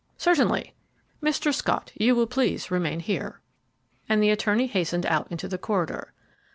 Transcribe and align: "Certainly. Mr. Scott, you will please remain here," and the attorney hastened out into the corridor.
"Certainly. 0.17 0.73
Mr. 1.21 1.53
Scott, 1.53 1.91
you 1.93 2.15
will 2.15 2.25
please 2.25 2.71
remain 2.71 3.01
here," 3.01 3.39
and 4.09 4.19
the 4.23 4.31
attorney 4.31 4.65
hastened 4.65 5.05
out 5.05 5.31
into 5.31 5.47
the 5.47 5.59
corridor. 5.59 6.11